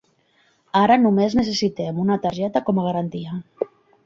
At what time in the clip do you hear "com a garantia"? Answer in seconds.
2.71-3.39